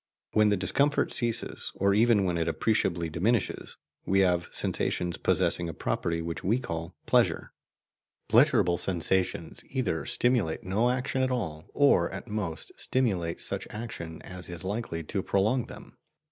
When 0.33 0.49
the 0.49 0.57
discomfort 0.57 1.11
ceases, 1.13 1.71
or 1.75 1.93
even 1.93 2.23
when 2.23 2.35
it 2.35 2.47
appreciably 2.47 3.07
diminishes, 3.07 3.77
we 4.03 4.21
have 4.21 4.47
sensations 4.51 5.17
possessing 5.19 5.69
a 5.69 5.75
property 5.75 6.23
which 6.23 6.43
we 6.43 6.57
call 6.57 6.95
PLEASURE. 7.05 7.53
Pleasurable 8.27 8.79
sensations 8.79 9.63
either 9.69 10.07
stimulate 10.07 10.63
no 10.63 10.89
action 10.89 11.21
at 11.21 11.29
all, 11.29 11.65
or 11.75 12.09
at 12.11 12.27
most 12.27 12.71
stimulate 12.77 13.39
such 13.41 13.67
action 13.69 14.23
as 14.23 14.49
is 14.49 14.63
likely 14.63 15.03
to 15.03 15.21
prolong 15.21 15.67
them. 15.67 15.95